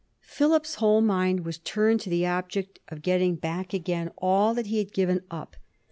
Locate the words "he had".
4.65-4.91